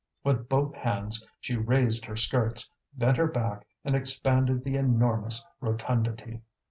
With 0.23 0.49
both 0.49 0.73
hands 0.73 1.23
she 1.39 1.55
raised 1.55 2.05
her 2.05 2.15
skirts, 2.15 2.71
bent 2.97 3.17
her 3.17 3.27
back, 3.27 3.67
and 3.85 3.95
expanded 3.95 4.63
the 4.63 4.73
enormous 4.75 5.45
rotundity. 5.59 6.41